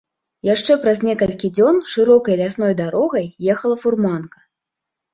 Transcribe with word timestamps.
Яшчэ 0.53 0.77
праз 0.85 0.97
некалькі 1.07 1.51
дзён 1.59 1.79
шырокай 1.93 2.41
лясной 2.41 2.73
дарогай 2.83 3.33
ехала 3.59 3.75
фурманка. 3.87 4.39